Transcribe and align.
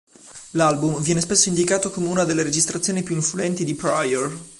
L'album 0.53 0.99
viene 1.03 1.21
spesso 1.21 1.49
indicato 1.49 1.91
come 1.91 2.07
una 2.07 2.23
delle 2.23 2.41
registrazioni 2.41 3.03
più 3.03 3.13
influenti 3.13 3.63
di 3.63 3.75
Pryor. 3.75 4.35